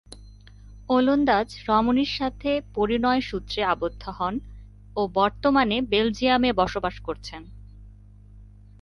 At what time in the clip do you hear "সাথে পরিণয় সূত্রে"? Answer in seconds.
2.17-3.63